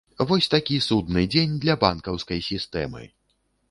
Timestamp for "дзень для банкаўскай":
1.35-2.47